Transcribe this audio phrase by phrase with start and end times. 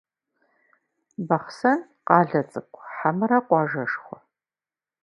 [1.27, 4.17] Бахъсэн къалэ цӏыкӏу хьэмэрэ къуажэшхуэ?